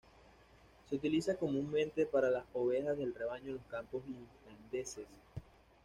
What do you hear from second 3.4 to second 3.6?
en